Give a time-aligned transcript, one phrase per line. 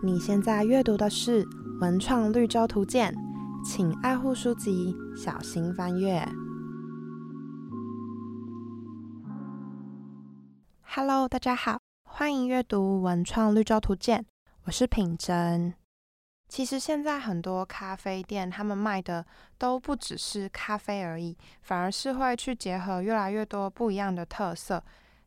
[0.00, 1.44] 你现在阅读的是
[1.80, 3.12] 《文创绿洲图鉴》，
[3.68, 6.24] 请爱护书籍，小心翻阅。
[10.84, 14.20] Hello，大家好，欢迎阅读《文创绿洲图鉴》，
[14.66, 15.74] 我是品珍。
[16.48, 19.26] 其实现在很多咖啡店，他们卖的
[19.58, 24.80] 都不只是咖啡而已，反而是会去结合越来越多不一样的特色，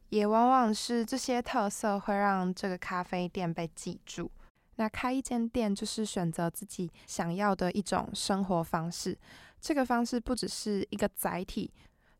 [0.07, 4.31] 也往往是这些特色会让这个咖啡店被记住。
[4.81, 9.15] 那开一间店就是选择自己想要的一种生活方式，
[9.59, 11.71] 这个方式不只是一个载体，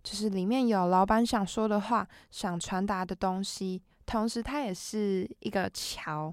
[0.03, 6.31] 就是里面有老板想说的话、想传达的东西，同时它也是一个桥。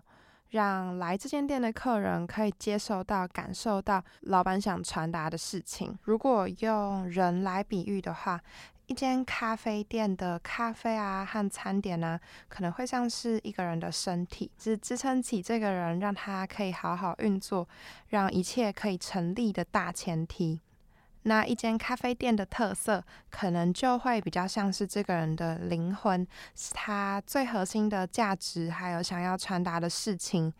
[0.50, 5.98] 让来这间店的客人可以接受到、感受到老板想传达的事情。
[6.02, 8.38] 如果用人来比喻的话，
[8.88, 17.68] 一间咖啡店的咖啡啊和餐点呢，可能会像是一个人的身体，是支撑起这个人，让他可以好好运作，
[18.08, 20.60] 让一切可以成立的大前提。
[21.24, 30.50] 那一间咖啡店的特色，可能就会比较像是这个人的灵魂，是他最核心的价值，还有想要传达的事情，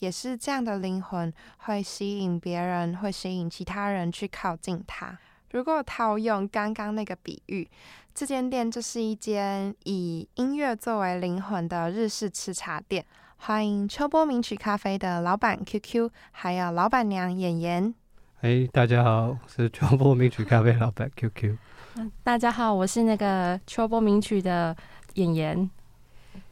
[0.00, 5.16] 也是这样的灵魂会吸引别人，会吸引其他人去靠近他。
[5.56, 7.66] 如果套用刚刚那个比喻，
[8.14, 13.02] 这间店就是一间以音乐作为灵魂的日式吃茶店。
[13.38, 17.94] 欢迎秋波名曲咖啡的老板 QQ，还有老板娘妍妍。
[18.42, 21.56] 哎，大家好，我是秋波名曲咖啡老板 QQ。
[21.94, 24.76] 嗯，大家好，我是那个秋波名曲的
[25.14, 25.70] 妍妍。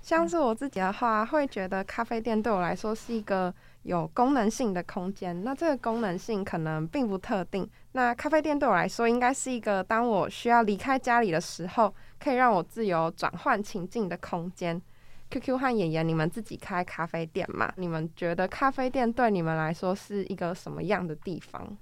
[0.00, 5.44] 像是我自己的话，会觉得咖啡店对我来说是一个有功能性的空间。
[5.44, 7.68] 那这个功能性可能并不特定。
[7.96, 14.82] 那咖啡店对我来说，应该是一个当我需要离开家里的时候，可以让我自由转换情境的空间。
[15.30, 17.72] Q Q 和妍妍，你们自己开咖啡店嘛？
[17.76, 21.76] 你们觉得咖啡店对你们来说是一个什么样的地方？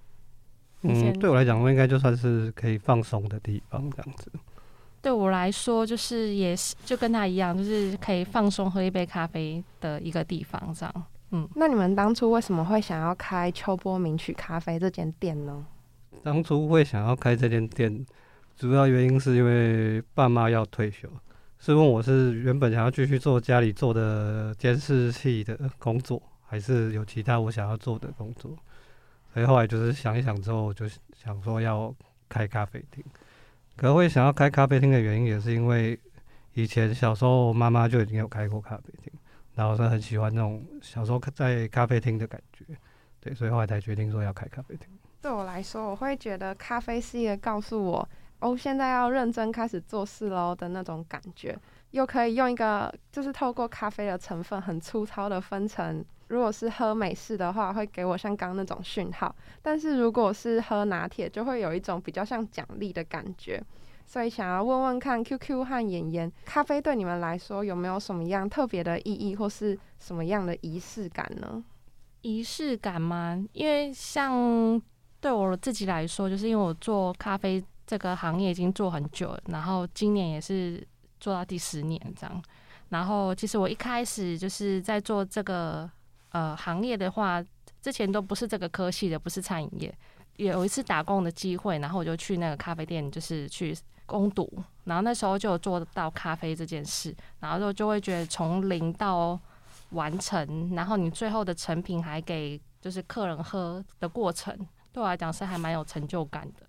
[0.82, 4.30] 嗯，对我来讲，我应该就算是可以放松的地方，这样子。
[5.00, 11.04] 对我来说，就是也是就跟他一样，就是可以放松喝一杯咖啡的一个地方，这样。
[11.30, 15.64] 嗯，那你们当初为什么会想要开秋波名曲咖啡这间店呢？
[16.22, 18.06] 当初会想要开这间店，
[18.56, 21.08] 主要原因是因为爸妈要退休。
[21.58, 28.56] 是问我是原本想要继续做家里做的监视器的工作，还是有其他我想要做的工作？
[29.32, 31.94] 所以后来就是想一想之后，就想说要
[32.28, 33.04] 开咖啡厅。
[33.76, 35.98] 可会想要开咖啡厅的原因，也是因为
[36.54, 39.12] 以前小时候妈妈就已经有开过咖啡厅，
[39.54, 42.64] 然后是很喜欢那种小时候在咖啡厅的感觉，
[43.20, 44.88] 对，所以后来才决定说要开咖啡厅。
[45.22, 48.08] 对我来说，我会觉得咖啡是一个告诉我。
[48.40, 51.56] 哦，现在要认真开始做事喽的那种感觉，
[51.92, 63.62] 又可以用一个就是透过咖啡的成分很粗糙的分成，如果是喝美式的话，会给我像刚那种讯号；但是如果是喝拿铁，就会有一种比较像奖励的感觉。
[64.04, 71.62] 所以想要问问看，QQ 和妍妍，咖啡对你们来说有没有什么样特别的意义，或是什么样的仪式感呢？
[72.22, 73.40] 仪式感吗？
[73.52, 74.82] 因为像
[75.22, 77.64] 对我自己来说，就是因为我做咖啡。
[77.84, 80.82] 这个行业已经做很久了，然后今年也是
[81.20, 82.42] 做到第十年这样。
[82.88, 85.90] 然后其实我一开始就是在做这个
[86.30, 87.44] 呃行业的话，
[87.82, 89.94] 之前都不是这个科系的，不是餐饮业。
[90.36, 94.48] 有一次打工的机会，然后我就去那个咖啡店，就是去攻读。
[94.84, 99.38] 然后那时候就做到咖啡这件事，然后就就会觉得从零到
[99.90, 104.56] 完成，然后你最后的成品还给就是客人喝的过程，
[104.92, 106.66] 对我来讲是还蛮有成就感的。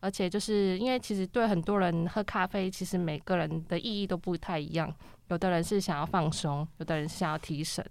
[0.00, 4.94] 而且就是因为其实对很多人喝咖啡，其实每个人的意义都不太一样。
[5.28, 7.82] 有的人是想要放松，有的人是想要提神，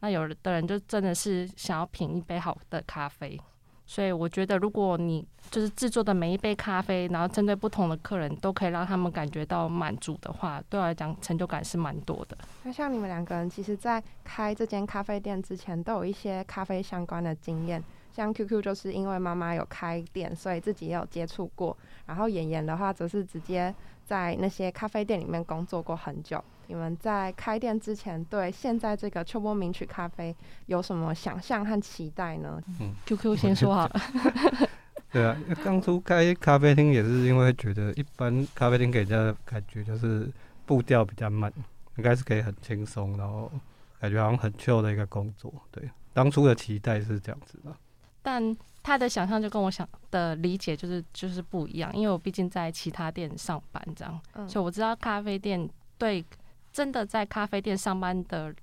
[0.00, 3.38] 那有的人就真的是想要品一杯好的咖啡。
[3.84, 12.38] 所以我觉得，如果你就是制作的每一杯咖啡，然后针对不同的客人，都可以让他们感觉到满足的话，对我来讲成就感是蛮多的。
[12.62, 17.82] 那像你们两个人，其实在开这间咖啡店之前，都有一些咖啡相关的经验。
[18.14, 21.76] 像 QQ 就是因为妈妈有开店，所以自己也有接触过。
[22.06, 23.74] 然后妍妍的话，则是直接
[24.04, 26.42] 在那些咖啡店里面工作过很久。
[26.68, 30.34] 你们在开店之前，对现在这个秋波名曲咖啡
[30.66, 32.62] 有什么想象和期待呢？
[32.80, 34.00] 嗯，QQ 先说好了。
[35.10, 40.30] 对啊，当初开咖啡厅也是因为觉得一般咖啡厅给人家的感觉就是
[40.64, 41.52] 步调比较慢，
[41.96, 43.50] 应该是可以很轻松，然后
[44.00, 45.52] 感觉好像很 chill 的一个工作。
[45.70, 47.76] 对，当初的期待是这样子的。
[48.22, 56.24] 但他的想象就跟我想的理解就是就是不一样，因为我毕竟在其他店上班这样，所以我知道咖啡店对
[56.72, 58.54] 真的在咖啡店上班的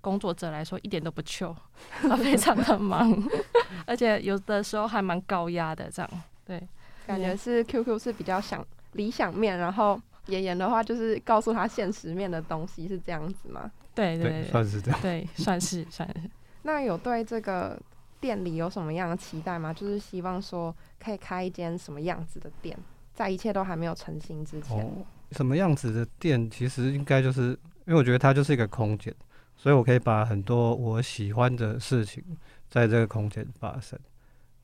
[0.00, 1.54] 工作者来说一点都不糗，
[2.00, 3.12] 他 非常的忙，
[3.86, 6.10] 而且有的时候还蛮高压的，这样
[6.44, 6.62] 对，
[7.06, 13.70] 感觉是 QQ 是比较想理想面，然后妍妍的话就是告诉他现实面的东西，是这样子吗？
[13.94, 15.00] 对对对，算是这样。
[15.00, 16.30] 对，算是算是。
[16.62, 17.80] 那有对这个
[18.20, 19.72] 店里有什么样的期待吗？
[19.72, 22.76] 就是希望说可以开一间什么样子的店，
[23.14, 24.78] 在一切都还没有成型之前。
[24.78, 27.50] 哦，什么样子的店，其实应该就是
[27.86, 29.14] 因为我觉得它就是一个空间，
[29.56, 32.22] 所以我可以把很多我喜欢的事情
[32.68, 33.98] 在这个空间发生。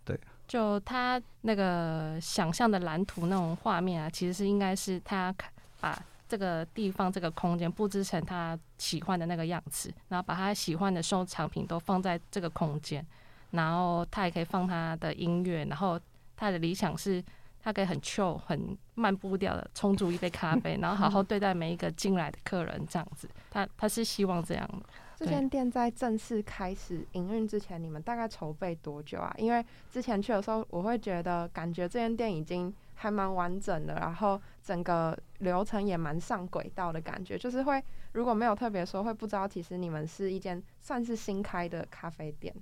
[0.04, 0.18] 对
[0.48, 5.32] 就他那个想象的蓝图那种画面啊，其实是应该是他
[5.80, 5.96] 把
[6.28, 13.06] 这个地方这个空间布置成他喜欢的那个样子，然后把他喜欢的收藏品都放在这个空间，
[13.52, 15.98] 然后他也可以放他的音乐，然后
[16.36, 17.24] 他的理想是
[17.62, 24.84] 他可以很 chill 很慢步调的冲煮一杯咖啡， 然后好好对待每一个进来的客人，这样子，他他是希望这样的。
[25.14, 29.32] 这间店在正式开始营运之前，你们大概筹备多久啊？
[29.38, 37.80] 因为之前去的时候，我会觉得感觉这间店已经还蛮完整的，然后整个流程也蛮上轨道的感觉，就是会
[38.14, 42.52] 如果没有特别说，会不知道其实你们是一间算是新开的咖啡店。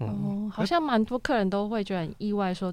[0.00, 2.72] 嗯，哦，好像蛮多客人都会觉得很意外，说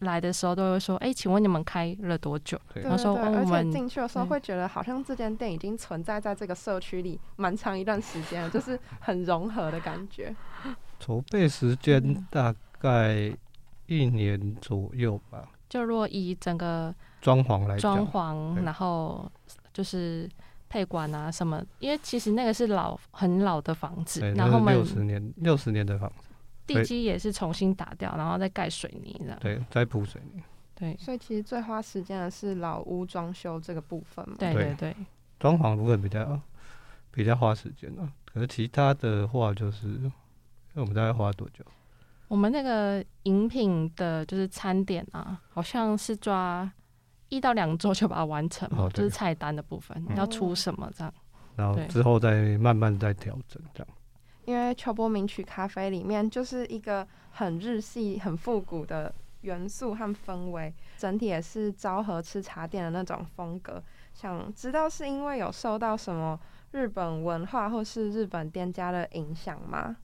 [0.00, 2.60] 来的时候都会说，哎、请问你们开了多久？
[2.74, 4.26] 然后说哦而且我们进去的时候嗯。
[4.26, 10.34] 会觉得好像这间店已经存在在这个社区里蛮长一段时间了，就是很融合的感觉。
[11.00, 13.32] 筹备时间嗯大概
[13.86, 15.48] 一年左右吧。
[15.70, 19.30] 就如果以整个装潢来装，潢，然后
[19.72, 20.28] 就是
[20.68, 26.27] 配管啊什么，因为其实那个是老很老的房子，，然后六十年六十年的房子，
[26.68, 29.38] 地基也是重新打掉，然后再盖水泥这样。
[29.40, 30.42] 对，再铺水泥。
[30.74, 34.36] 对所以其实最花时间的是老屋装修这个部分嘛。
[34.38, 34.96] 对对对对，
[35.40, 36.40] 装潢部分比较
[37.10, 40.08] 比较花时间啊，可是其他的话就是，
[40.74, 41.64] 我们大概花多久？
[42.28, 46.70] 我们那个饮品的就是餐点啊，好像是抓
[47.28, 51.12] 一到两周就把它完成嘛，哦就是菜单的部分、嗯要出什么这样。
[51.56, 53.88] 然后之后再慢慢再调整这样。
[54.48, 63.82] 因为秋波名曲咖啡里面就是一个很日系、很复古的元素和氛围，整体也是昭和吃茶店的那种风格。
[64.14, 66.40] 想知道是因为有受到什么
[66.70, 69.94] 日本文化或是日本店家的影响吗？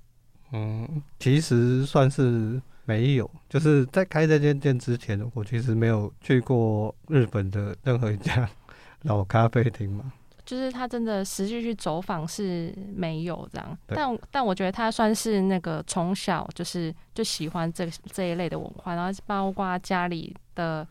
[0.52, 8.46] 嗯，其实算是没有，就是在开这间店之前，我其实没有去过日本的任何一家
[9.04, 10.12] 老咖啡厅嘛。
[10.44, 13.96] 就是他真的实际去走访是没有这样，对。
[13.96, 20.86] 但但我觉得他算是那个从小就是就喜欢这这一类的文化，然后包括家里的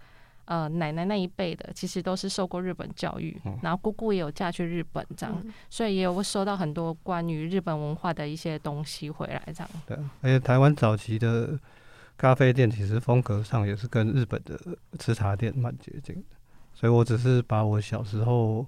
[0.45, 3.57] 呃奶奶那一辈的，其实都是受过日本教育，嗯。
[3.61, 5.53] 然后姑姑也有嫁去日本这样，嗯。
[5.69, 9.69] 所以也有收到很多关于日本文化的一些东西回来这样。
[9.85, 11.59] 对啊，而且台湾早期的
[12.17, 14.59] 咖啡店其实风格上也是跟日本的
[14.97, 16.35] 吃茶店蛮接近的，
[16.73, 18.65] 所以我只是把我小时候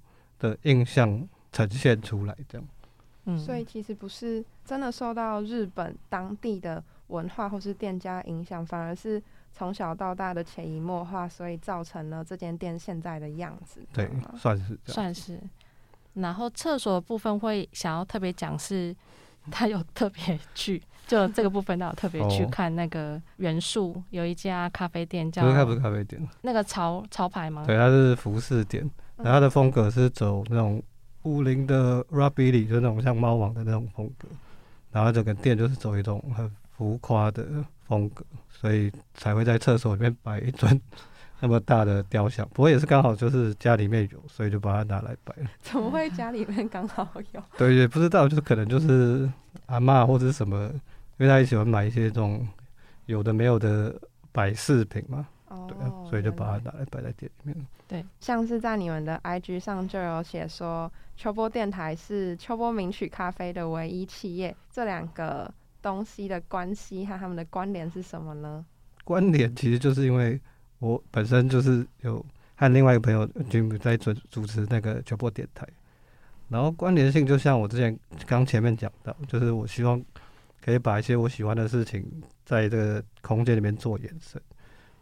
[0.49, 2.67] 的印象呈现出来，这样。
[3.25, 9.21] 嗯，所以其实不是真的受到日本当地的文化或是店家影响，反而是
[9.51, 13.81] 从小到大的潜移默化，所以造成了这间店现在的样子。
[13.91, 14.93] 对算是这样。
[14.93, 15.39] 算是。
[16.13, 18.95] 然后厕所的部分会想要特别讲是，
[19.51, 27.63] 他有特别去， 就这个部分他有特别去哦看那个元素有一家咖啡店叫不是咖不是咖啡店，那个潮潮牌吗？
[27.65, 30.81] 对，它是服饰店，然后它的风格是走那种
[31.23, 34.27] 武林的 rockabilly，就那种像猫王的那种风格，
[34.91, 37.45] 然后整个店就是走一种很浮夸的
[37.87, 40.79] 风格，所以才会在厕所里面摆一尊
[41.39, 42.47] 那么大的雕像。
[42.53, 45.49] 不过也是刚好就是家里面有，所以就把它拿来摆了。
[45.61, 47.43] 怎么会家里面刚好有？
[47.57, 49.29] 对，也不知道，就是可能就是
[49.67, 50.69] 阿嬷或者是什么，
[51.17, 52.47] 因为他也喜欢买一些这种
[53.05, 53.93] 有的没有的
[54.31, 57.67] 摆饰品嘛，哦对啊，所以就把它拿来摆在店里面。
[57.87, 68.65] 对像是在你们的 IG 上就有写说，秋波电台是秋波名曲咖啡的唯一企业，这两个东西的关系和他们的关联是什么呢？
[69.03, 70.39] 关联其实就是因为
[70.79, 75.67] 我本身就是有和另外一个朋友 Jim 在主主持那个秋波电台，
[76.49, 80.03] 然后关联性就像我之前刚前面讲到，就是我希望
[80.59, 82.03] 可以把一些我喜欢的事情
[82.43, 84.41] 在这个空间里面做延伸，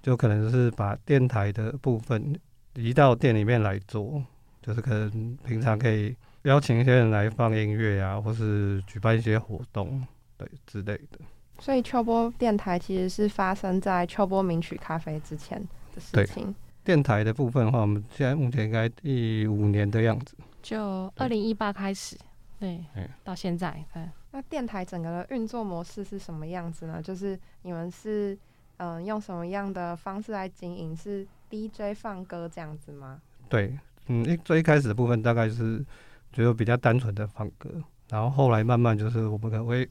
[0.03, 2.39] 就可能是把电台的部分
[2.75, 4.21] 移到店里面来做，
[4.61, 10.05] 就是可能平常可以邀请一些人来放音乐啊，或是举办一些活动，
[10.37, 11.19] 对之类的。
[11.59, 15.57] 所以秋波电台其实是发生在秋波名曲咖啡之前
[15.95, 16.53] 的事情。
[16.83, 20.35] 电台的部分的话，我们现在目前应该第五年的样子。
[20.61, 22.17] 就二零一八开始，
[22.59, 27.01] 对嗯，到现在，对，那电台整个的运作模式是什么样子呢？
[27.01, 28.37] 就是你们是
[28.77, 30.95] 嗯、呃用什么样的方式来经营？
[30.95, 33.21] 是 DJ 放歌这样子吗？
[33.49, 33.77] 对，
[34.07, 35.83] 嗯，一最一开始的部分大概是
[36.31, 37.69] 觉得比较单纯的放歌，
[38.09, 39.87] 然后后来慢慢就是我们可能会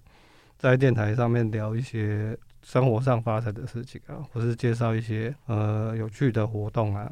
[0.58, 7.10] 在电台上面聊一些生活上发生的事情啊，或是介绍一些呃有趣的活动啊。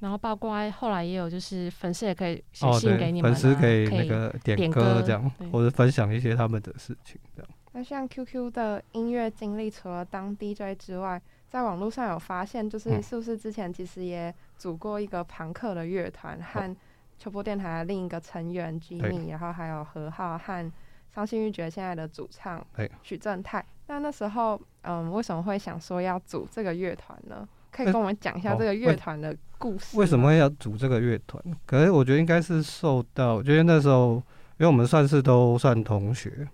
[0.00, 7.50] 然后包括后来也有就是粉丝也可以写信给你们、啊粉丝可以那个点歌这样，或者分享一些他们的事情这样。
[7.76, 16.76] 那像 QQ 的音乐经历，除了当 DJ 之外，在网络上有发现，就是嗯是不是之前其实也组过一个朋克的乐团，和
[17.18, 20.72] 秋波电台的另一个成员 Jimmy，然后还有何浩和
[21.12, 22.64] 伤心欲绝现在的主唱
[23.02, 23.64] 许正泰。
[23.88, 27.46] 那那时候，嗯，为什么会想说要组这个乐团呢？
[27.72, 29.98] 可以呃跟我们讲一下哦这个乐团的故事。
[29.98, 30.32] 为什么？
[30.32, 31.42] 要组这个乐团？
[31.66, 34.14] 可是我觉得应该是受到，我觉得那时候，
[34.58, 36.48] 因为我们算是都算同学，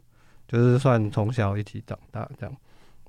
[0.51, 2.57] 就是算从小一起长大这样。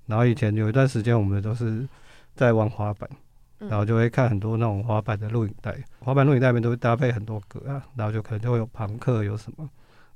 [0.06, 1.88] 然后以前有一段时间，我们都是
[2.36, 3.10] 在玩滑板，
[3.58, 9.68] 然后就会看很多那种滑板的录影带，滑板录影带里面都会搭配很多歌啊，然后就可能就会有朋克有什么，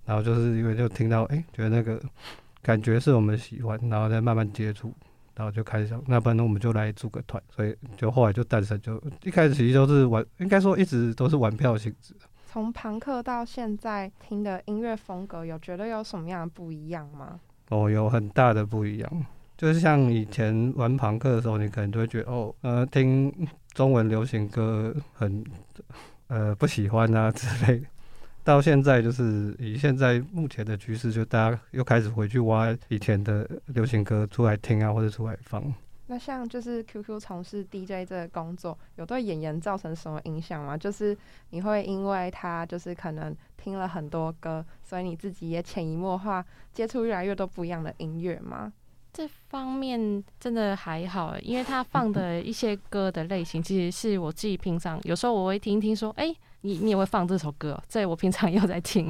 [0.05, 1.99] 然后就是因为就听到哎、觉得那个
[2.61, 4.93] 感觉是我们喜欢，然后再慢慢接触，
[5.35, 12.13] 然后就开始想，那不然我们就来组个团，所以就后来就诞生，就一开始其实都是玩，应该说一直都是玩票性质。
[12.55, 17.37] 从朋克到现在听的音乐风格，有觉得有什么样的不一样吗？
[17.67, 19.25] 哦，有很大的不一样。
[19.57, 23.29] 就是像以前玩朋克的时候，你可能就会觉得哦，呃，听
[23.73, 25.43] 中文流行歌很
[26.27, 27.85] 呃不喜欢啊之类的。
[28.45, 35.61] 到现在就是以现在目前的趋势，就大家又开始回去挖以前的流行歌出来听啊，或者出来放。
[36.07, 40.77] 那像就是 QQ 从事 DJ 这个工作，有对演员造成什么影响吗？
[40.77, 41.17] 就是
[41.49, 48.71] 你会因为他就是可能听了很多歌，所以你自己也潜移默化接触越来越多不一样的音乐吗？
[49.11, 59.09] 这方面真的还好欸，因为他放的一些歌的类型，其实是我自己平常有时候我会听一听，说，哎、你你也会放这首歌哦，这我平常也有在听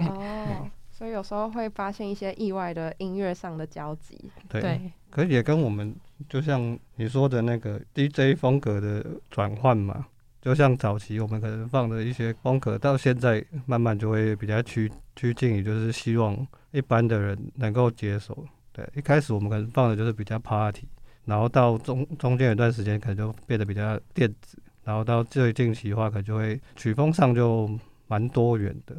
[0.98, 4.18] 所以有时候会发现一些意外的音乐上的交集。
[4.48, 5.94] 对，对，可是也跟我们
[6.30, 10.06] 就像你说的那个 DJ 风格的转换嘛，
[10.42, 18.46] 就像早期我们可能放的一些风格，到现在慢慢就会比较趋趋近于就是希望一般的人能够接受。
[18.72, 20.88] 对，一开始我们可能放的就是比较 party，
[21.26, 27.70] 然后到中中间有段时间可能就变得比较电子，然后到最近期的话，可能就会曲风上就
[28.08, 28.96] 蛮多元的，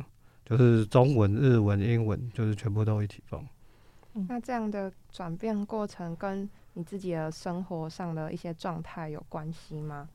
[0.47, 3.45] 就是中文、日文、英文，就是全部都一起放。
[4.29, 10.09] 那这样的转变过程跟你自己的生活上的一些状态有关系吗？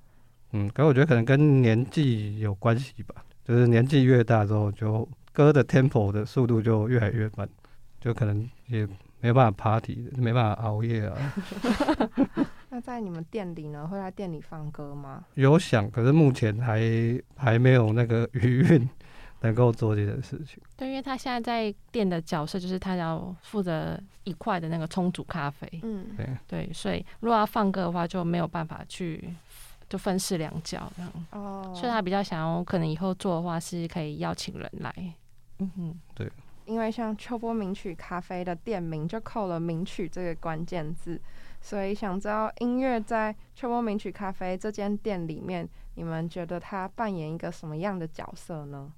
[0.54, 7.48] 嗯，可我觉得可能跟年纪有关系吧，就是年纪越大之后，就歌的 tempo 的速度就越来越慢，
[8.00, 8.88] 就可能也
[9.20, 11.34] 没有办法 party，没办法熬夜啊。
[12.70, 15.26] 那在你们店里呢，会在店里放歌吗？
[15.36, 16.82] 有想，可是目前还
[17.36, 18.90] 还没有那个 余韵
[19.42, 20.62] 能够做这件事情。
[20.76, 29.34] 对，因为他现在在店的角色就是他要负责一块的那个冲煮咖啡，嗯，对，对，所以如果要放歌的话，就没有办法去
[29.90, 34.94] 就分饰两角这样，哦，所以他比较想要可能以后做的话是可以邀请人来，
[35.60, 36.00] 嗯哼。
[36.16, 36.32] 对。
[36.66, 41.20] 因为像秋波名曲咖啡的店名就扣了“名曲”这个关键字，
[41.60, 48.90] 所以想知道音乐在秋波名曲咖啡这间店里面，你们觉得它扮演一个什么样的角色呢？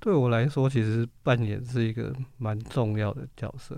[0.00, 3.76] 对我来说，其实扮演是一个蛮重要的角色。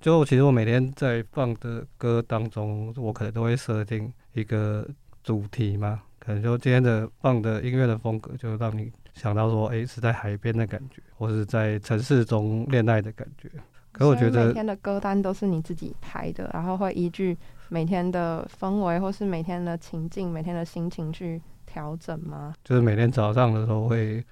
[0.00, 4.88] 就其实我每天在放的歌当中，我可能都会设定一个
[5.22, 13.50] 主题嘛，可能就今天的放的音乐的风格，就让你想到说，诶，是在海边的感觉，或是在城市中恋爱的感觉。
[13.92, 17.36] 可我觉得，每天的歌单都是你自己排的，然后会依据
[17.68, 22.54] 每天的氛围或是每天的情境、每天的心情去调整吗？
[22.64, 24.24] 就是每天早上的时候会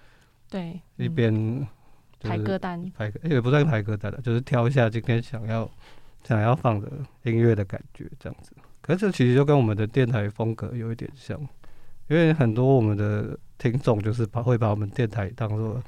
[0.51, 1.35] 对，一嗯边
[2.19, 5.71] 就是排歌单，排歌，也不算排歌单了，就是挑一下今天想要
[6.25, 6.91] 想要放的
[7.25, 8.53] 音乐的感觉这样子。
[8.81, 11.39] 可是这其实就跟我们的电台风格有一点像，
[12.09, 15.83] 因为很多我们的听众就是把会把我们电台当做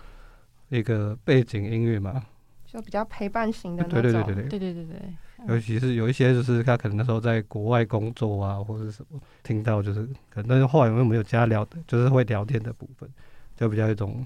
[0.68, 2.22] 一个背景音乐嘛，
[2.66, 4.02] 就比较陪伴型的那种。
[4.02, 4.48] 对对对对对。
[4.50, 13.08] 对对对对，尤其是有一些就是他可能那时候在国外工作啊，或者什么，听到就是可能但是后来我们没有加聊的，就是会聊天的部分，
[13.56, 14.24] 就比较一种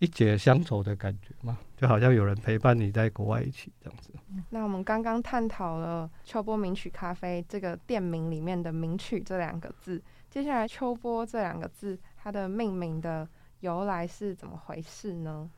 [0.00, 4.10] 一解乡愁的感觉嘛，就好像有人陪伴你在国外一起这样子。
[4.48, 13.28] 那我们刚刚探讨了秋波名曲咖啡这个店名里面的“名曲”这两个字，接下来“秋波”这两个字它的命名的
[13.60, 15.50] 由来是怎么回事呢？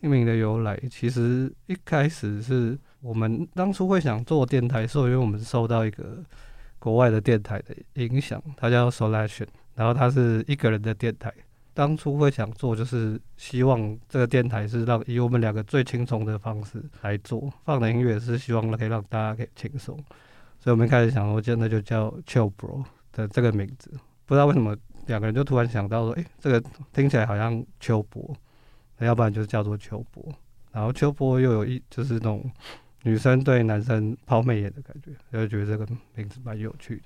[0.00, 6.22] 命名的由来，其实一开始是我们当初会想做电台，是因为我们受到一个
[6.78, 11.34] 国外的电台的影响，它叫 Solation，然后它是一个人的电台。
[11.78, 19.96] 当初会想做，就是希望这个电台是让以我们两个最轻松的方式来做，放的音乐是希望可以让大家可以轻松，
[20.58, 23.92] 所以我们开始想说，真的就叫 Chill Bro 的这个名字。
[24.26, 26.60] 不知道为什么两个人就突然想到说，诶，这个
[26.92, 28.36] 听起来好像秋波，
[28.96, 30.34] 那要不然就是叫做秋波。
[30.72, 32.50] 然后秋波又有一就是那种
[33.04, 37.02] 女生对男生抛媚眼的感觉，就觉得这个名字蛮有趣的。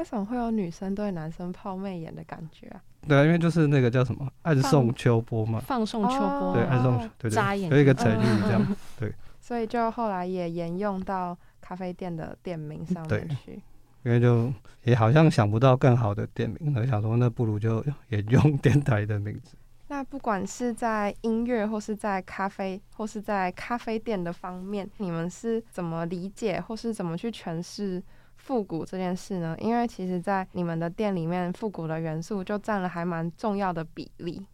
[0.00, 2.80] 为什么会有女生对男生抛媚眼的感觉啊？
[3.06, 9.12] 对啊，因为就是那个叫什么暗送秋波嘛，放送秋波，对，暗送哦对眨眼对，有一个成语这样对。
[9.38, 13.60] 所以就后来也沿用到咖啡店的店名上面去。
[14.02, 14.50] 因为就
[14.84, 19.54] 也好像想不到更好的店名，我想说那不如就也用电台的名字。
[19.88, 28.02] 那不管是在音乐，或是在咖啡，或是在咖啡店的方面，你们是怎么理解，或是怎么去诠释
[28.50, 29.56] 复古这件事呢？
[29.60, 34.44] 因为其实，在你们的店里面，复古的元素就占了还蛮重要的比例。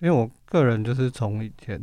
[0.00, 1.76] 因为我个人就是从以前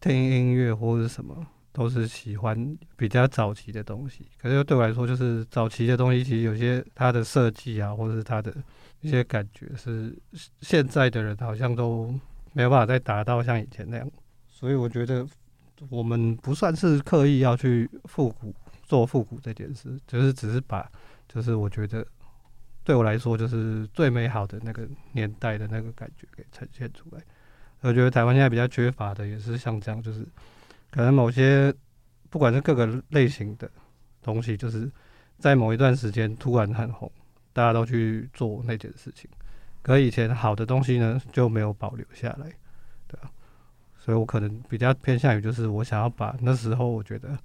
[0.00, 4.24] 听音乐或者什么，都是喜欢比较早期的东西。
[4.40, 8.54] 可是对我来说，就是早期的东西，其实有些它的设计啊，或者是它的
[9.00, 10.16] 一些感觉，是
[10.60, 12.14] 现在的人好像都
[12.52, 14.08] 没有办法再达到像以前那样。
[14.46, 15.26] 所以我觉得
[15.88, 18.54] 我们不算是刻意要去复古
[18.90, 20.90] 做复古这件事，就是只是把，
[21.28, 22.04] 就是我觉得
[22.82, 27.22] 对我来说，就是最美好的那个年代的那个感觉给呈现出来。
[27.82, 30.26] 我觉得台湾现在比较缺乏的也是像这样，就是
[30.90, 31.72] 可能某些
[32.30, 33.70] 不管是各个类型的
[34.22, 34.90] 东西，就是
[35.38, 37.08] 在某一段时间突然很红，
[37.52, 39.30] 大家都去做那件事情。
[39.82, 42.52] 可以前好的东西呢就没有保留下来，
[43.06, 43.30] 对啊，
[44.00, 47.38] 所以我可能比较偏向于就是我想要把那时候我觉得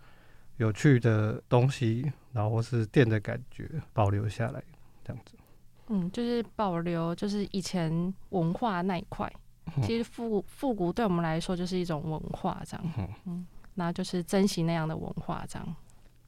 [0.57, 4.63] 有趣的东西，然后或是店的感觉保留下来，
[5.03, 5.35] 这样子。
[5.87, 9.31] 嗯，就是保留就是以前文化那一块。
[9.81, 15.75] 其实复复古对我们来说就是一种文化，这样，嗯嗯，然后就是珍惜那样的文化，这样。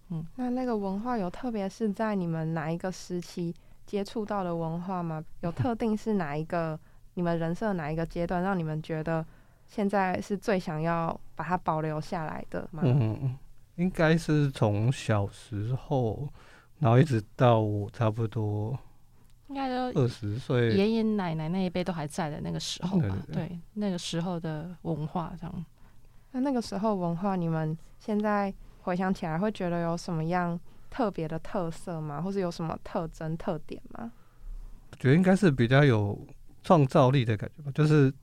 [0.09, 3.53] 嗯那那个文化有特别是在你们哪一个时期
[3.85, 5.23] 接触到的文化吗？
[5.41, 6.77] 有特定是哪一个
[7.13, 9.23] 你们人生的哪一个阶段，让你们觉得
[9.67, 12.81] 现在是最想要把它保留下来的吗？
[12.83, 13.37] 嗯嗯，
[13.77, 16.27] 应该是从小时候，
[16.79, 18.77] 然后一直到我差不多
[19.47, 25.65] 应该都二十岁，爷爷奶奶那一辈都还在的那个时候吧，对那个时候的文化这样。
[26.31, 30.59] 那那个时候文化，你们现在回想起来，会觉得有什么样
[30.89, 32.21] 特别的特色吗？
[32.21, 34.11] 或是有什么特征特点吗？
[34.91, 36.19] 我觉得应该是比较有
[36.63, 38.13] 创造力的感觉吧，就是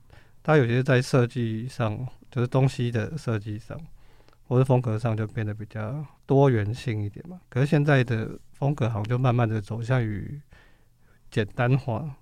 [0.43, 3.79] 他有些在设计上，就是东西的设计上，
[4.47, 7.41] 或者风格上就变得比较多元性一点嘛。
[7.49, 10.39] 可是现在的风格好像就慢慢的走向于
[11.29, 12.15] 简单化，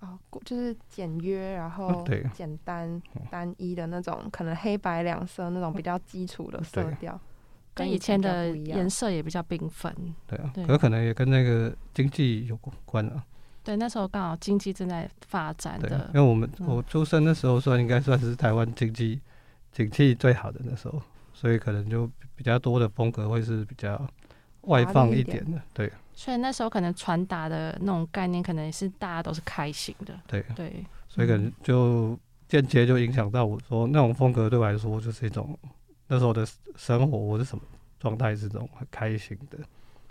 [0.00, 7.20] 哦，就是简约，然后简单、单一的那种，可能黑白两色那种比较基础的色调，
[7.74, 9.94] 跟以前的颜色也比较缤纷。
[10.26, 10.64] 对啊，对。
[10.66, 13.24] 可是可能也跟那个经济有关啊。
[13.62, 16.66] 对，那时候刚好经济正在发展对，的因为，我们嗯。
[16.66, 19.20] 我出生的时候算应该算是台湾经济
[19.70, 21.00] 景气最好的那时候，
[21.40, 24.06] 所以可能就比较多的风格会是比较
[24.62, 30.20] 外放一点的，对所以那时候可能传达的那种概念，可能也是大家都是开心的。
[30.26, 35.58] 对，对，所以可能就间接就影响到我说那种风格对我来说就是一种
[36.08, 37.64] 那时候的生活我是什么
[37.98, 39.58] 状态是这种很开心的，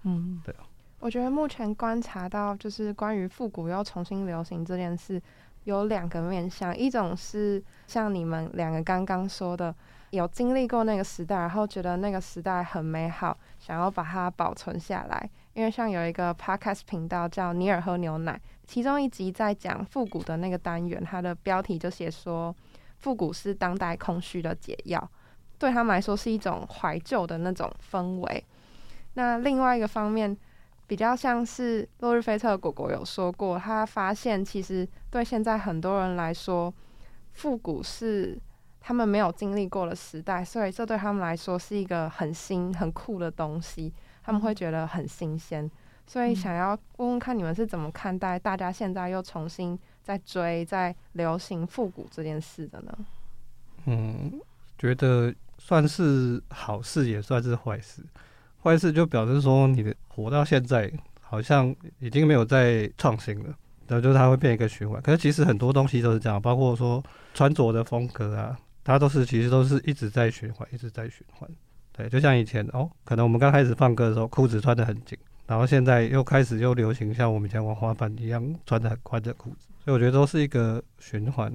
[0.01, 0.55] 嗯，对
[0.99, 5.21] 我觉得目前观察到，就是关于复古要重新流行这件事，
[5.65, 6.75] 有两个面向。
[6.75, 9.73] 一种是像你们两个刚刚说的，
[10.11, 15.29] 有经历过那个时代，然后觉得那个时代很美好，想要把它保存下来。
[15.53, 22.55] 因为像有一个 podcast 频道叫尼尔喝牛奶，其中一集在讲复古的那个单元，它的标题就写说，
[22.99, 25.09] 复古是当代空虚的解药，
[25.57, 28.45] 对他们来说是一种怀旧的那种氛围。
[29.15, 30.35] 那另外一个方面，
[30.87, 36.73] 比较像是落日飞车的果果有说过，他发现其实对现在很多人来说，
[37.33, 38.39] 复古是
[38.89, 45.69] 他们没有经历过的时代，所以这对他们来说是一个很新、很酷的东西，他们会觉得很新鲜。
[46.07, 52.97] 所以想要问问看你们是怎么看待大家现在又重新在追、在流行复古这件事的呢？
[53.85, 54.41] 嗯，
[54.75, 58.01] 觉得算是好事，也算是坏事。
[58.63, 64.99] 坏事就表示说你的活到现在，好像已经没有在创新了，然后就是它会变一个循环。
[64.99, 67.03] 可是其实很多东西都是这样，包括说
[67.35, 71.49] 穿着的风格啊，它都是其实都是一直在循环，一直在循环。
[71.91, 81.53] 对，就像以前哦，可能我们刚开始放歌的时候，裤子穿得很紧，然后现在又开始又流行像我们以前玩滑板一样穿得很宽的裤子，所以我觉得都是一个循环。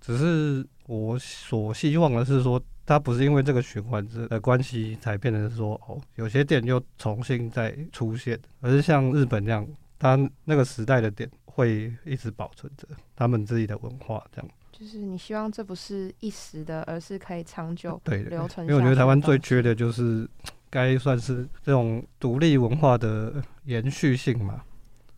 [0.00, 9.66] 只是我所希望的是说，它不是因为这个循环之的关系才变成说哦，有些店又重新再出现，而是像日本那样，
[9.98, 14.50] 它那个时代的点会一直保存着他们自己的文化，这样。
[14.76, 18.66] 就是你希望这不是一时的，而是可以长久对留存。
[18.66, 20.28] 因为我觉得台湾最缺的就是
[20.68, 24.62] 该算是这种独立文化的延续性嘛。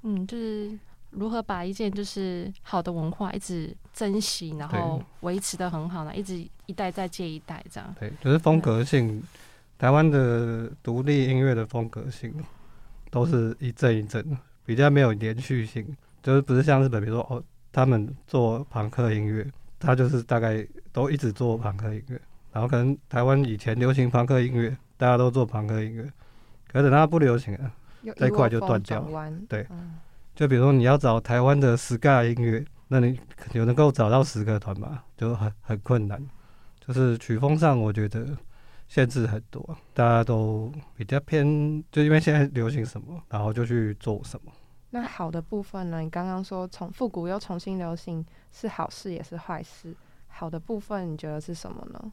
[0.03, 6.15] 嗯，就是如何把一件就是好的文化一直珍惜，然后维持的很好呢？
[6.15, 7.95] 一直一代再接一代这样。
[7.99, 9.23] 对，就是风格性，
[9.79, 12.35] 台湾的独立音乐的风格性
[13.11, 17.43] 都是一阵一阵，比较没有连续性，就是不是像日本，比如说哦。
[17.77, 19.47] 他们做朋克音乐，
[19.79, 22.19] 他就是大概都一直做朋克音乐，
[22.51, 26.11] 然后可能台湾以前流行朋克音乐，大家都做朋克音乐，
[26.73, 27.71] 可等它不流行了，
[28.17, 29.31] 这一块就断掉了。
[29.47, 29.67] 对，
[30.35, 33.21] 就比如说你要找台湾的 ska 音乐，那你
[33.53, 35.03] 有能够找到十个团吗？
[35.15, 36.19] 就很很困难。
[36.81, 38.27] 就是曲风上，我觉得
[38.89, 44.51] 限制很多，大家都比较偏，就因为现在流行什么，然后就去做什么。
[44.91, 46.01] 那好的部分呢？
[46.01, 49.95] 你刚刚说从复古又重新流行是好事也是坏事。
[50.29, 52.13] 好的部分你觉得是什么呢？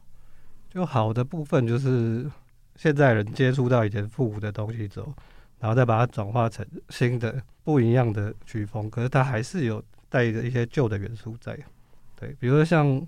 [0.70, 2.28] 就好的部分就是
[2.76, 5.12] 现在人接触到以前复古的东西之后，
[5.60, 11.56] 然后再把它转化成新的不一样的曲风，可是它还是有带着一些旧的元素在。
[12.16, 13.00] 对，比如说像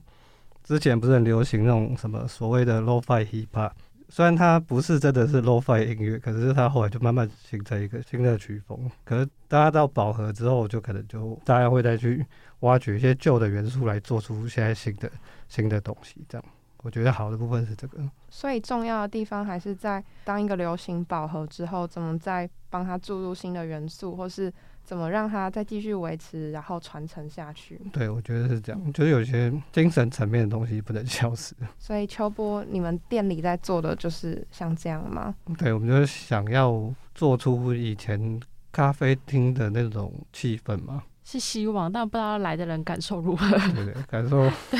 [0.62, 3.72] 之前不是很流行那种什么所谓的 lo-fi hip hop。
[4.08, 8.90] 虽然它不是真的是 lo-fi 音乐，可是它后来就慢慢形成一个新的曲风。
[9.04, 12.24] 可是大家到饱和之后，就可能就大家会再去
[12.60, 15.10] 挖掘一些旧的元素来做出现在新的
[15.48, 16.24] 新的东西。
[16.28, 16.44] 这样，
[16.82, 17.98] 我觉得好的部分是这个。
[18.28, 24.52] 所以重要的地方还是在当一个流行饱和之后，怎么再帮它注入新的元素，或是。
[24.87, 27.81] 怎么让它再继续维持，然后传承下去？
[27.92, 28.92] 对，我觉得是这样。
[28.92, 31.57] 就是有些精神层面的东西不能消失。
[31.77, 35.35] 所以秋波，你们店里在做的就是像这样吗？
[35.59, 41.03] 对，我们就是想要做出以前咖啡厅的那种气氛嘛。
[41.25, 43.49] 是希望，但不知道来的人感受如何。
[43.75, 44.49] 对对，感受。
[44.70, 44.79] 对，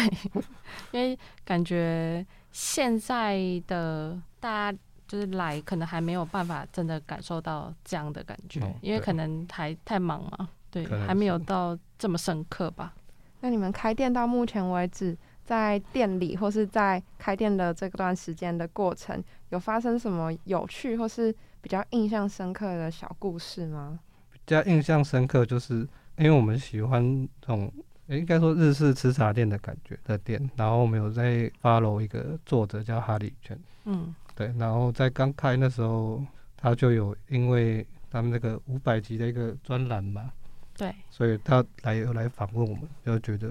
[0.93, 4.79] 因为感觉现在的大家。
[5.07, 12.95] 就是来，可能还没有办法真的感受到这样的感觉，因为可能还太忙嘛，对，还没有到这么深刻吧。
[13.41, 24.01] 那你们开店到目前为止，在店里或是在开店的这段时间的过程，有发生什么有趣或是比较印象深刻的小故事吗？
[24.33, 27.73] 比较印象深刻，就是因为我们喜欢这种，
[28.09, 34.15] 应该说日式吃茶店的感觉的店，然后我们有在 follow 一个作者叫哈利圈，嗯。
[34.37, 36.23] 对，然后在刚开那时候，
[36.57, 40.31] 他就有因为他们那个五百集的一个专栏嘛，
[40.77, 43.51] 对，所以他来有来访问我们，就觉得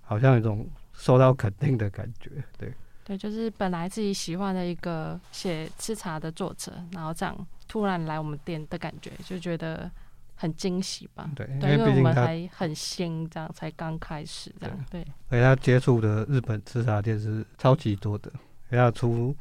[0.00, 2.72] 好像有一种受到肯定的感觉，对。
[3.04, 9.88] 对，就是本来自己喜欢的一个写吃茶的作者，然后这样突然来我们店的感觉，就觉得
[10.34, 11.30] 很惊喜吧。
[11.36, 14.84] 对，因为我们还很新，这样才刚开始这样。
[14.90, 15.06] 对。
[15.28, 18.32] 而且他接触的日本吃茶店是超级多的，
[18.70, 19.36] 人家出。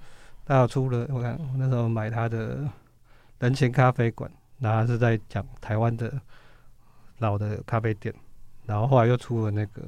[0.46, 2.58] 他出了，我看我那时候买他的
[3.40, 4.30] 《人情咖啡馆》，
[4.60, 6.14] 然后是在讲台湾的
[7.18, 8.14] 老的咖啡店，
[8.66, 9.82] 然后后来又出了那个。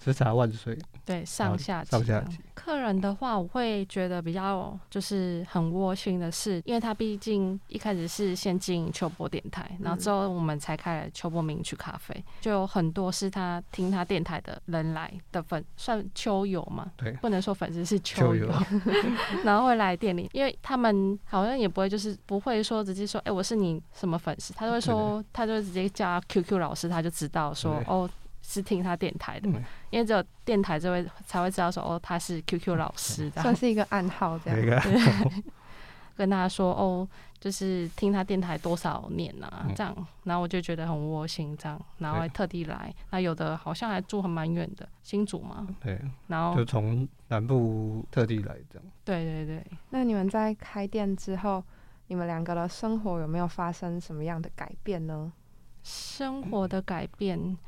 [0.00, 2.38] 吃茶万岁，对上下上下级。
[2.54, 16.90] 客人的话，我会觉得比较就是很窝心的是，因为他毕竟一开始是先进秋波电台，然后之后我们才开了秋波名曲咖啡，就有很多是他听他电台的人来的粉，算秋友嘛？
[16.96, 18.48] 对，不能说粉丝是秋友，
[19.44, 28.08] 然后会来店里，因为他们好像也不会就是不会说直接说，哎，我是你什么粉丝，他都会说，他就直接叫 QQ 老师，他就知道说哦。
[28.46, 29.48] 是听他电台的，
[29.88, 34.82] 因为只有电台这位才会知道说哦，他是 QQ 老师的，算是一个暗号这样。
[36.16, 37.08] 跟他说哦，
[37.40, 42.94] 就是听他电台多少年啊，这样，然后我就觉得很窝心，这样，然后还特地来。
[43.10, 45.66] 那有的好像还住很蛮远的，新竹嘛。
[45.80, 46.00] 对。
[46.28, 48.84] 然后就从南部特地来这样。
[49.04, 49.66] 对对对。
[49.90, 51.64] 那你们在开店之后，
[52.06, 55.32] 你们两个的生活有没有发生什么样的改变呢？
[55.82, 57.58] 生活的改变。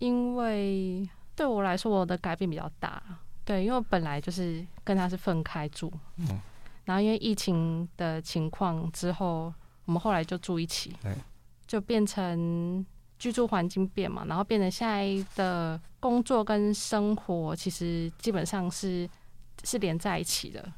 [0.00, 3.00] 因为对我来说，我的改变比较大。
[3.44, 6.40] 对，因为本来就是跟他是分开住，嗯，
[6.84, 9.52] 然后因为疫情的情况之后，
[9.86, 10.94] 我们后来就住一起，
[11.66, 12.84] 就变成
[13.18, 19.08] 居住环境变嘛，然后变成现在的工作跟生活，其实基本上是
[19.64, 20.72] 是连在一起的。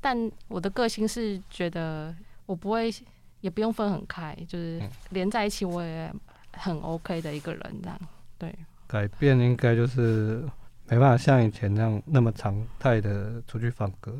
[0.00, 2.92] 但我的个性是觉得我不会，
[3.40, 6.12] 也不用分很开，就是连在一起我也
[6.52, 7.98] 很 OK 的一个人这样。
[8.40, 10.42] 对，改变应该就是
[10.88, 14.18] 没办法像以前那样那么常态的出去放歌。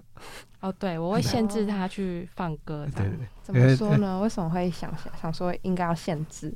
[0.61, 2.87] 哦，对，我会限制他去放歌。
[2.95, 4.21] 对对，怎么说呢？
[4.23, 6.55] 为什么会想想想说应该要限制？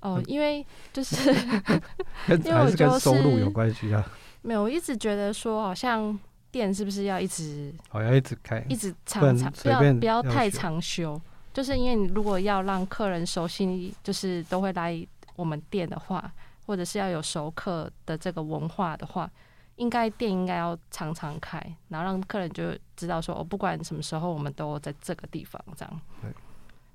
[0.00, 1.32] 哦，因为就是
[2.28, 4.04] 因为是跟收入有关系啊。
[4.42, 6.18] 没有，我一直觉得说好像。
[6.48, 7.74] 店是不是要一直？
[7.90, 11.20] 好，要一直开，一直常常不要不要太长休。
[11.52, 16.32] 就是因为你如果要让客人熟悉，就是都会来我们店的话，
[16.66, 19.30] 或者是要有熟客的这个文化的话，
[19.76, 26.00] 应该店应该要常常开，然后让客人就知道说，我不管什么时候，我们都在这个地方这样。
[26.20, 26.30] 对。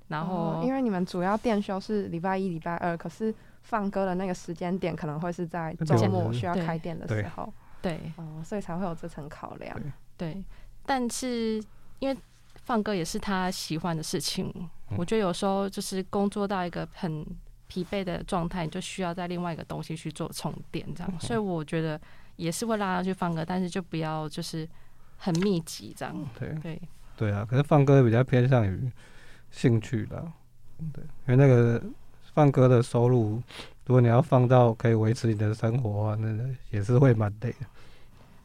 [0.08, 7.50] 然后，因为你们主要店休是礼拜一、礼拜二，可是放歌的那个时间点可能会是在周末需要开店的时候。
[7.80, 9.74] 对，哦，所以才会有这层考量。
[10.18, 10.44] 对，
[10.84, 11.62] 但是
[11.98, 12.16] 因为
[12.56, 14.52] 放歌也是他喜欢的事情，
[14.98, 17.24] 我觉得有时候就是工作到一个很
[17.72, 21.10] 疲惫的状态，你就需要在另外一个东西去做充电，这样。
[21.18, 21.98] 所以我觉得
[22.36, 24.68] 也是会拉他去放歌，但是就不要就是
[25.16, 26.14] 很密集这样。
[26.38, 26.82] 对对
[27.16, 28.92] 对啊，可是放歌比较偏向于
[29.50, 30.22] 兴趣啦，
[30.92, 31.82] 对，因为那个
[32.34, 33.42] 放歌的收入。
[33.86, 37.66] 如果你要放到可以维持你的生活的话，那也是会蛮累的。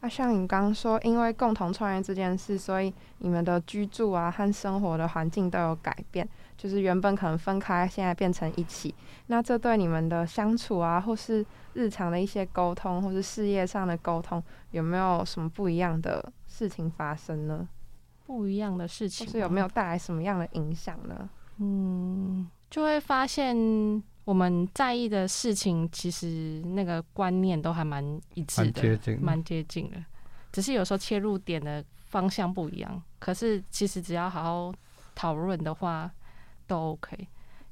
[0.00, 6.26] 那像你刚刚说，因为共同创业这件事，所以你们的居住啊和生活的环境都有改变，
[6.58, 8.94] 就是原本可能分开，现在变成一起。
[9.28, 11.42] 那这对你们的相处啊，或是
[11.72, 14.42] 日常的一些沟通，或是事业上的沟通，
[14.72, 17.66] 有没有什么不一样的事情发生呢？
[18.26, 21.30] 不一样的事情，是有没有带来什么样的影响呢？
[21.56, 24.02] 嗯，就会发现。
[24.28, 29.96] 我们在意的事情，其实那个观念都还蛮一致的，蛮接近的。
[30.52, 34.74] 只是有时候切入点的方向不一样，可是其实只要好好
[35.14, 36.10] 讨论的话，
[36.68, 37.16] 都 OK。
[37.18, 37.26] 因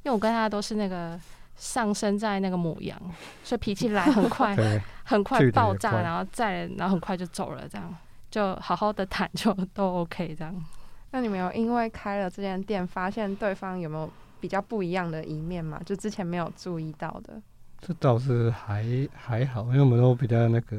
[0.04, 1.16] 为我跟他都是那个
[1.54, 3.00] 上升在那个母羊，
[3.44, 4.56] 所以脾气来很 快，
[5.04, 7.94] 很快爆炸，然后再然后很快就走了，这样
[8.28, 10.64] 就好好的谈就 都 OK 这样。
[11.12, 14.10] 那你们有因为开了这间店，发现对方有没有？
[14.38, 17.40] 比较不一样的一面嘛，就之前没有注意到的。
[17.80, 20.76] 这倒是还还好，因为我们都比较那个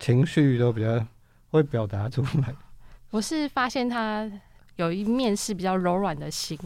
[0.00, 1.02] 情绪都比较
[1.52, 2.52] 会表达出来。
[3.10, 4.28] 我是发现他
[4.74, 6.58] 有一面是比较柔软的心，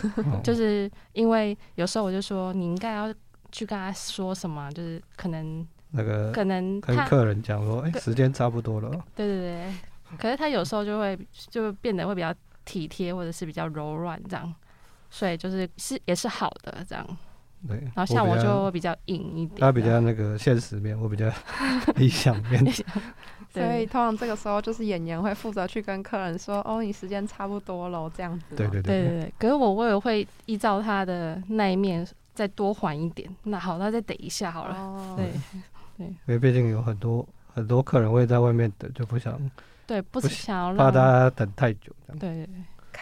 [0.42, 3.12] 就是因为有时候我就说你应该要
[3.50, 8.90] 去跟他说什么，就是可能那个可能跟客人讲说，哎，时间差不多了。
[9.14, 9.74] 对对对，
[10.18, 11.18] 可是他有时候就会
[11.50, 14.54] 就变得会比较体贴，或者是比较柔软这样。
[15.10, 17.06] 所以就是是也是好的这样，
[17.68, 17.78] 对。
[17.94, 21.30] 然后像我就比较硬一点，他比较那个现实面，我比较
[21.96, 22.64] 理想面。
[23.52, 28.56] 所以通常这个时候就是演员会负责去跟客人说：“哦，你时间差不多了。”这样子。
[28.56, 29.32] 对对对对对。
[29.38, 33.28] 可是我我也会依照他的那一面再多缓一点。
[33.42, 34.74] 那好，那再等一下好了。
[34.74, 35.14] 哦。
[35.18, 35.26] 对
[35.98, 36.06] 对。
[36.06, 39.38] 因为毕竟有很多很多客人会在外面等，就不想
[39.86, 42.18] 对不想要怕大家等太久这样。
[42.18, 42.48] 对。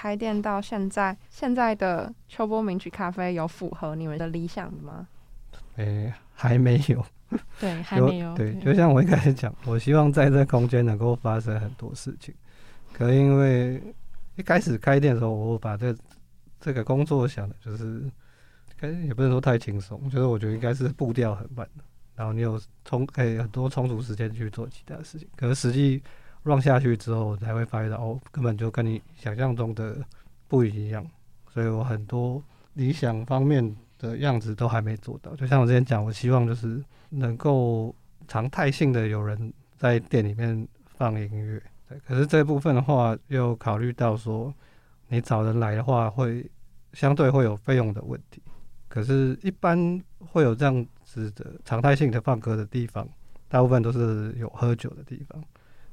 [0.00, 5.06] 开店到现在，现在的秋波名曲咖啡有符合你们的理想吗？
[5.76, 7.04] 诶，还没有。
[7.60, 8.34] 对，还没有。
[8.34, 12.34] 对，就像我一开始讲，我希望在这空间能够发生很多事情。
[12.94, 13.78] 可因为
[14.36, 15.94] 一开始开店的时候，我把这
[16.58, 18.02] 这个工作想的就是，
[18.78, 21.84] 跟也不能说太轻松，就是我觉得应该是步调很慢的，
[22.16, 25.28] 然后你有充可以很多充足时间去做其他事情。
[25.36, 26.02] 可是实际。
[26.42, 29.96] 让下去之后，才会发现到哦，根本就跟你想象中的
[30.48, 31.06] 不一样。
[31.52, 32.42] 所以我很多
[32.74, 35.34] 理想方面的样子都还没做到。
[35.36, 37.94] 就像我之前讲，我希望就是能够
[38.28, 41.62] 常态性的有人在店里面放音乐。
[41.88, 44.54] 对，可是这部分的话，又考虑到说，
[45.08, 46.48] 你找人来的话，会
[46.92, 48.40] 相对会有费用的问题。
[48.88, 53.08] 可是，一般会有这样子的常态性的放歌的地方，
[53.48, 55.42] 大部分都是有喝酒的地方。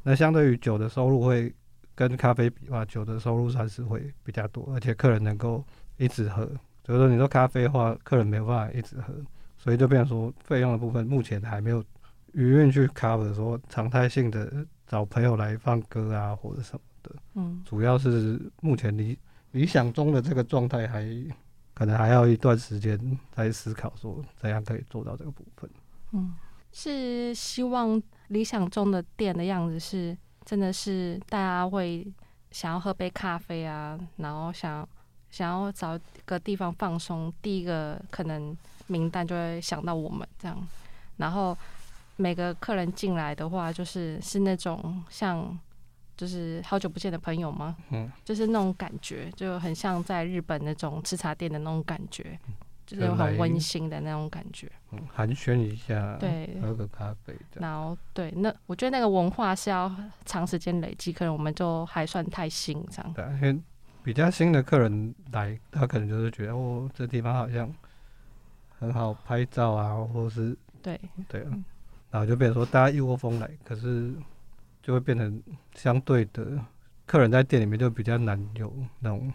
[0.09, 1.53] 那相对于酒的收入会
[1.93, 5.61] 跟咖啡比的话，酒的收入算是会比较多，而且客人能够
[5.97, 6.45] 一直喝。
[6.85, 9.13] 所以说，你说咖啡的话，客人没有办法一直喝，
[9.57, 11.83] 所以就变成说费用的部分目前还没有
[12.31, 17.11] 余韵去 cover 说常态性的找朋友来放歌啊或者什么的。
[17.33, 19.19] 嗯，主要是目前理
[19.51, 21.05] 理想中的这个状态还
[21.73, 22.97] 可能还要一段时间
[23.35, 25.69] 来思考说怎样可以做到这个部分。
[26.13, 26.33] 嗯，
[26.77, 27.99] 是希望。
[28.29, 30.13] 理想中的店的样子是，
[30.43, 32.05] 真的是大家会
[32.51, 34.85] 想要喝杯咖啡啊，然后想
[35.31, 38.53] 想要找个地方放松，第一个可能
[38.87, 40.67] 名单就会想到我们这样。
[41.15, 41.57] 然后
[42.17, 45.57] 每个客人进来的话，就是是那种像
[46.17, 47.77] 就是好久不见的朋友吗？
[47.91, 52.37] 嗯，就是那种感觉，就很像在日本那种吃茶店的那种感觉，
[52.87, 54.71] 就是很温馨的那种感觉。
[54.91, 57.69] 嗯寒暄一下，对喝个咖啡这样。
[57.69, 59.93] 然后对，那我觉得那个文化是要
[60.25, 63.13] 长时间累积，可能我们就还算太新这样。
[63.13, 63.59] 对啊，因为
[64.01, 67.69] 比较新的客人来，他可能就是觉得哦，这地方好像
[68.79, 70.97] 很好拍照啊，或是对，
[71.27, 71.65] 对啊嗯，
[72.09, 74.13] 然后就变成说大家一窝蜂来，可是
[74.81, 75.43] 就会变成
[75.75, 76.57] 相对的
[77.05, 79.29] 客人在店里面就比较难有那种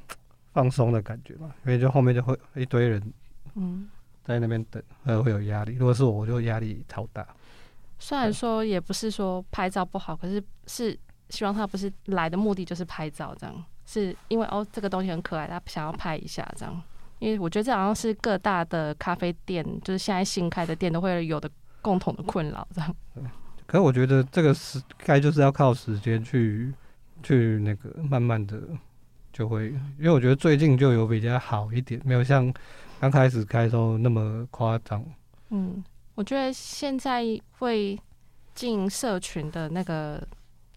[0.54, 3.12] 放松的感觉嘛，因为就后面就会一堆人
[3.54, 3.88] 嗯，
[4.24, 5.74] 在那边等，呃，会有压力。
[5.74, 7.26] 如果是我，我就压力超大。
[7.98, 10.98] 虽然说也不是说拍照不好，可是是
[11.30, 16.82] 希望他不是来的目的就是拍照这样，是因为哦这个东西很可爱，他想要拍一下这样。
[17.20, 21.48] 因为我觉得这好像是各大的咖啡店，就是现在新开的店都会有的
[21.80, 22.96] 共同的困扰这样。
[23.64, 26.74] 可是我觉得这个时该就是要靠时间去
[27.22, 28.60] 去那个慢慢的
[29.32, 32.52] 就会，因为我觉得最近就有比较好一点，没有像
[33.02, 35.04] 刚开始开的时候那么夸张。
[35.48, 35.82] 嗯，
[36.14, 37.24] 我觉得现在
[37.58, 37.98] 会
[38.54, 40.24] 进社群的那个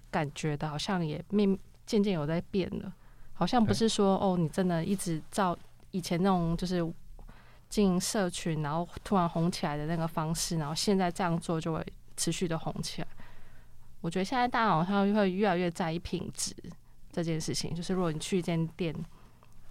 [0.09, 2.91] 感觉的，好像也面渐渐有在变了。
[3.35, 5.55] 好像不是说哦，你真的一直照
[5.91, 6.83] 以前那种就是
[7.69, 11.85] 进社群，然后突然红起来的那个方式，然后现在这样做就会
[12.17, 13.07] 持续的红起来。
[14.01, 16.55] 我觉得现在大家好像会越来越在意品质
[17.11, 18.95] 这件事情，就是如果你去一间店，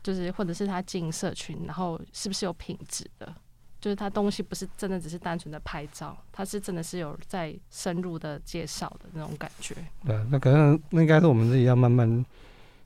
[0.05, 3.35] 就是或者是他进社群，然后是不是有品质的，
[3.81, 9.75] 就是他东西不是真的只是单纯的拍照，他是真的是有在深入的介绍的那种感觉。
[10.05, 12.25] 对，那可能那应该是我们自己要慢慢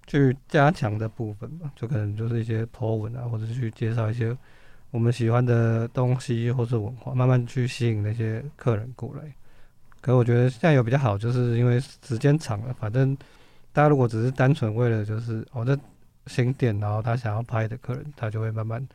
[0.06, 4.34] 去加强的部分吧，就可能就是一些 po 文啊，或者是去介绍一些
[4.90, 9.34] 我们喜欢的东西或是文化，慢慢去吸引那些客人过来。
[10.00, 13.14] 可我觉得现在有比较好，就是因为时间长了，反正
[13.72, 15.76] 大家如果只是单纯为了就是哦这
[16.28, 18.86] 新店，然后他想要拍的客人，他就会慢慢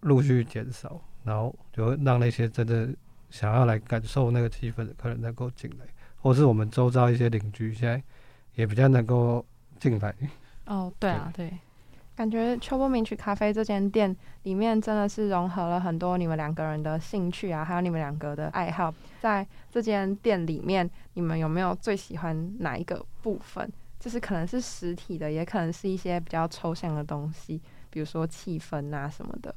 [0.00, 2.88] 陆续减少，然后就会让那些真的
[3.30, 5.86] 想要来感受那个气氛的客人能够进来。
[6.18, 8.02] 或是我们周遭一些邻居，现在
[8.56, 9.44] 也比较能够
[9.78, 10.12] 进来。
[10.64, 11.56] 哦，对啊，对，
[12.16, 18.92] 感觉秋波名曲咖啡这间店里面真的是融合了很多你们两个人的兴趣啊，还有你们两个的爱好。
[19.20, 23.70] 在这间店里面，你们有没有最喜欢哪一个部分？
[24.06, 29.52] 就是可能是实体的，也可能是一些比较抽象的东西，比如说气氛啊什么的。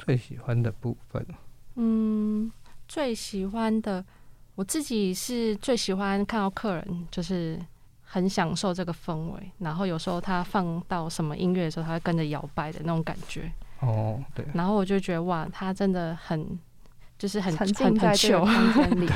[0.00, 1.24] 最喜欢的部分，
[1.76, 2.50] 嗯，
[2.88, 4.04] 最喜欢的，
[4.56, 7.56] 我自己是最喜欢看到客人就是
[8.02, 16.58] 很享受这个氛围，然后有时候他放到什么音乐的时候，他会跟着摇摆的那种感觉，哦，对，然后我就觉得哇，他真的很
[17.16, 19.08] 就是很沉很很浸在这个间里。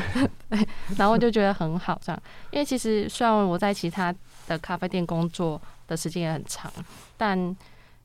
[0.97, 4.14] 然后我就觉得很好这样，因为其实虽然我在其他
[4.49, 6.73] 的咖啡店工作的时间也很长，
[7.17, 7.57] 但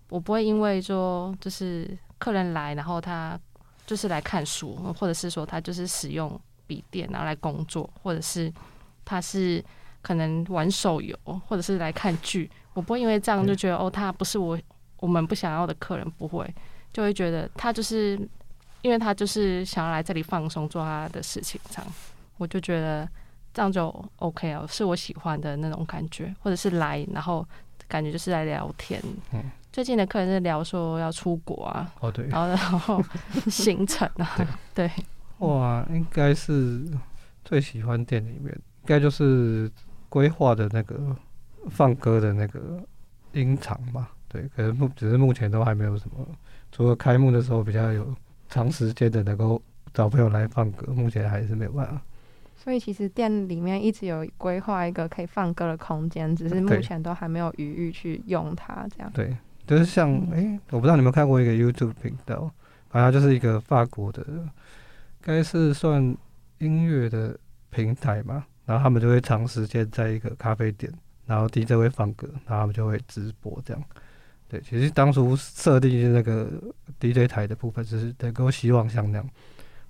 [0.10, 3.40] 我不会因为说就是客人来，然后他
[3.88, 8.54] 就是来看书，或者是说他就是使用笔电然后来工作，或者是
[9.04, 9.64] 他是
[10.02, 14.60] 可能玩手游，或者是来看剧，我不会因为这样就觉得哦，他不是我
[14.98, 16.54] 我们不想要的客人，不会，
[16.92, 18.20] 就会觉得他就是
[18.82, 21.94] 因为他就是想要来这里放松做他的事情这样。
[22.38, 23.08] 我就觉得
[23.54, 23.88] 这样就
[24.18, 27.46] OK 哦，是我喜欢的那种感觉，或者是来，然后
[27.88, 29.02] 感觉就是来聊天。
[29.32, 33.04] 嗯最近的客人是聊说要出国啊，哦对，然后然后
[33.50, 34.38] 行程啊，
[34.72, 34.88] 对，
[35.40, 36.86] 哇，应该是
[37.44, 39.68] 最喜欢店里面，应该就是
[40.10, 41.16] 规划的那个
[41.72, 42.80] 放歌的那个
[43.32, 44.12] 音场吧。
[44.28, 46.24] 对，可是目只是目前都还没有什么，
[46.72, 48.16] 除了开幕的时候比较有
[48.50, 49.60] 长时间的能够
[49.92, 52.00] 找朋友来放歌，目前还是没有办法。
[52.64, 58.88] 所以其实店里面一直有规划一个可以放歌的空间，只是目前都还没有余裕去用它。
[58.96, 59.36] 这样，对，
[59.68, 62.50] 就是像嗯诶，我不知道你们有没有看过一个 YouTube 频道，
[62.88, 64.26] 好像就是一个法国的，
[65.20, 66.16] 该是算
[66.60, 67.38] 音乐的
[67.70, 70.90] 平台嘛，然后他们就会长时间在一个咖啡店，
[71.26, 73.84] 然后 DJ 会放歌，然后他们就会直播这样。
[74.48, 76.48] 对，其实当初设定那个
[77.02, 79.30] DJ 台的部分，就是能够希望像那样，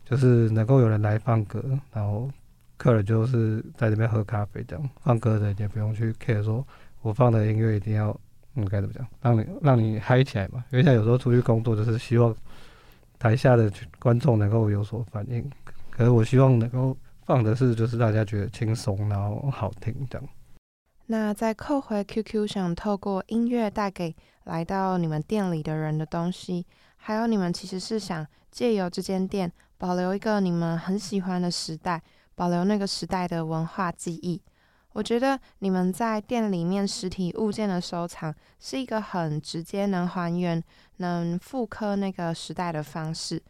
[0.03, 2.32] 就是能够有人来放歌，然后
[2.84, 6.67] 客人就是在这边喝咖啡这样，放歌的也不用去 care 说
[7.01, 8.09] 我放的音乐一定要
[8.55, 9.07] 嗯，该怎么讲？
[9.21, 10.61] 让你让你嗨起来嘛。
[10.69, 12.36] 因为像有时候出去工作，就是希望
[13.17, 15.49] 台下的观众能够有所反应。
[15.89, 20.27] 可是我希望能够放的是，就是大家觉得轻松，然后好听这样。
[21.05, 24.13] 那再扣回 QQ，想透过音乐带给
[24.43, 26.65] 来到你们店里的人的东西，
[26.97, 32.01] 还有你们其实是想借由这间店保留一个你们很喜欢的时代，
[32.36, 34.41] 保留那个时代的文化记忆。
[34.93, 40.63] 我觉得你们在店里面实体物件的收藏是一个很直接、能还原、
[40.97, 43.41] 能复刻那个时代的方式。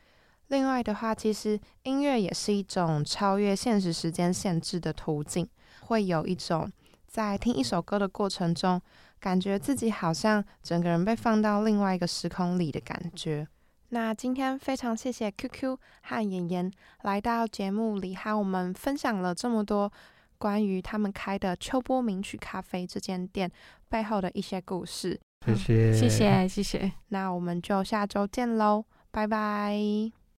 [0.47, 5.47] 另外的话，其实音乐也是一种超越现实时间限制的途径，
[5.81, 6.71] 会有一种
[7.07, 8.81] 在听一首歌的过程中，
[9.19, 13.47] 感觉自己好像整个人被放到另外一个时空里的感觉。
[13.93, 16.71] 那今天非常谢谢 QQ 和妍妍
[17.03, 19.91] 来到节目里，和我们分享了这么多。
[20.39, 23.49] 关于他们开的秋波名曲咖啡这间店
[23.87, 26.91] 背后的一些故事，谢谢，谢谢，谢谢。
[27.09, 30.22] 那我们就下周见喽，拜拜。